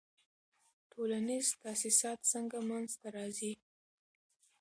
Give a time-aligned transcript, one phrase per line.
[0.91, 3.53] ټولنیز تاسیسات څنګه منځ ته راځي؟